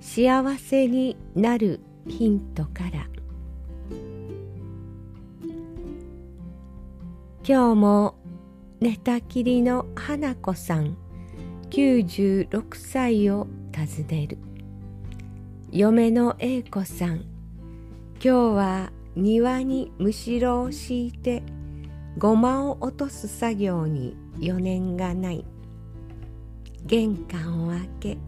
[0.00, 3.06] 幸せになるヒントから。
[7.46, 8.14] 今日も
[8.80, 10.96] 寝たきりの花子さん
[11.70, 14.38] 96歳を訪ねる。
[15.70, 17.26] 嫁の英子さん
[18.22, 21.42] 今日は庭にむしろを敷いて
[22.18, 25.44] ごまを落とす作業に余念がない。
[26.86, 28.18] 玄関を開け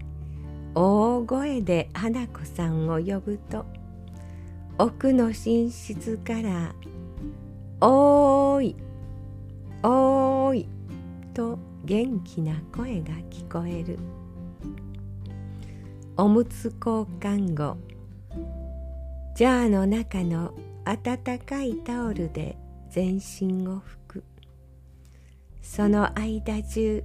[0.74, 3.66] 大声で花子さんを呼ぶと
[4.78, 6.74] 奥の寝室から
[7.86, 8.76] 「おーい
[9.82, 10.68] おーい」
[11.34, 13.98] と元気な声が聞こえる。
[16.16, 17.76] おむつ交換後
[19.34, 22.56] ジャーの中の温かいタオルで
[22.90, 24.24] 全身を拭く。
[25.62, 27.04] その間中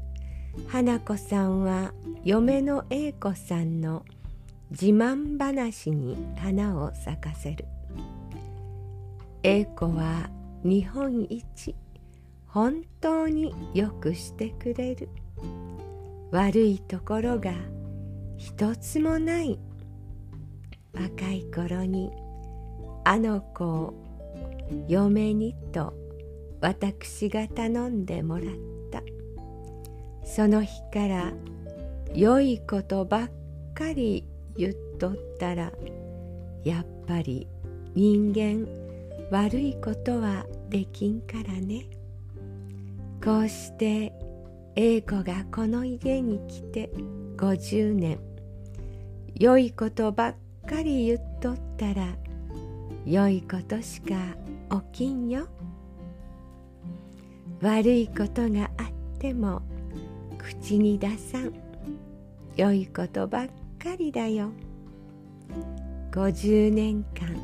[0.65, 4.03] 花子さんは嫁の英子さんの
[4.71, 7.65] 自慢話に花を咲かせる。
[9.43, 10.29] 英子は
[10.63, 11.75] 日本一
[12.47, 15.09] 本当によくしてくれる。
[16.31, 17.53] 悪いところが
[18.35, 19.57] 一つもない。
[20.93, 22.11] 若い頃に
[23.05, 23.93] あの子を
[24.89, 25.93] 嫁にと
[26.59, 28.76] 私が頼んでもらった。
[30.27, 31.33] その日から
[32.13, 33.29] 良いことばっ
[33.73, 34.27] かり
[34.57, 35.71] 言っとったら
[36.63, 37.47] やっぱり
[37.95, 38.67] 人間
[39.31, 41.85] 悪いことはできんからね。
[43.23, 44.13] こうして
[44.75, 46.91] 英子がこの家に来て
[47.37, 48.19] 50年。
[49.33, 50.35] 良いことばっ
[50.67, 52.15] かり言っとったら
[53.05, 54.15] 良いことしか
[54.91, 55.47] 起きんよ。
[57.61, 59.61] 悪いことがあっても
[60.37, 61.53] 口に出さん。
[62.55, 64.49] 良いことばっかりだよ。
[66.11, 67.37] 50年間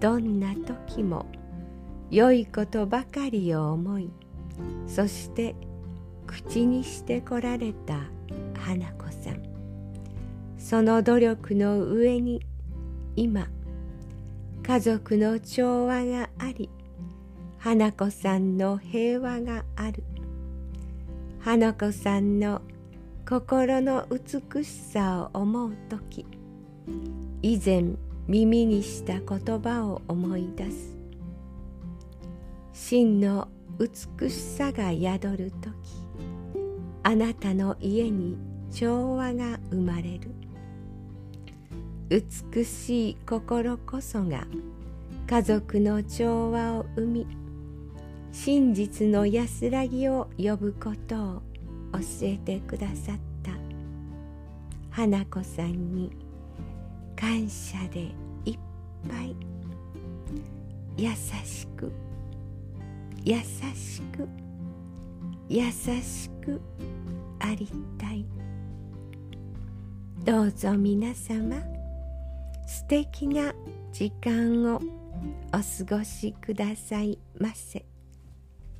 [0.00, 1.26] どんな時も
[2.10, 4.10] 良いことばかりを思い
[4.86, 5.54] そして
[6.26, 8.00] 口にしてこられた
[8.58, 9.42] 花子さん。
[10.58, 12.44] その努力の上に
[13.14, 13.46] 今
[14.64, 16.68] 家族の調和があり
[17.58, 20.02] 花子さんの平和がある。
[21.46, 22.60] 花子さんの
[23.24, 26.26] 心の美しさを思う時
[27.40, 27.84] 以前
[28.26, 30.96] 耳にした言葉を思い出す。
[32.72, 33.46] 真の
[33.78, 35.72] 美しさが宿る時
[37.04, 38.36] あなたの家に
[38.72, 40.32] 調和が生まれる。
[42.08, 44.48] 美しい心こそが
[45.28, 47.45] 家族の調和を生み
[48.38, 51.42] 真実の安らぎを呼ぶことを
[51.94, 53.50] 教えてくださった。
[54.90, 56.12] 花子さんに
[57.16, 58.12] 感謝で
[58.44, 58.58] いっ
[59.08, 59.34] ぱい。
[60.98, 61.08] 優
[61.44, 61.90] しく。
[63.24, 63.36] 優
[63.74, 64.28] しく。
[65.48, 66.60] 優しく
[67.40, 67.66] あり
[67.98, 68.24] たい。
[70.24, 71.56] どうぞ皆様
[72.66, 73.54] 素敵な
[73.92, 77.95] 時間をお過ごしくださいませ。